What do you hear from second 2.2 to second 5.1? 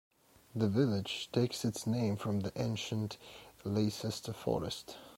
the ancient Leicester Forest.